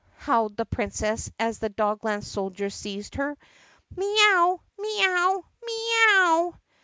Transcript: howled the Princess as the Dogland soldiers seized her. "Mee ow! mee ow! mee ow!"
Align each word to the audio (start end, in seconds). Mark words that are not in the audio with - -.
howled 0.17 0.57
the 0.57 0.65
Princess 0.65 1.29
as 1.37 1.59
the 1.59 1.69
Dogland 1.69 2.23
soldiers 2.23 2.73
seized 2.73 3.13
her. 3.17 3.37
"Mee 3.95 4.17
ow! 4.31 4.59
mee 4.79 4.99
ow! 5.05 5.45
mee 5.63 5.91
ow!" 6.07 6.55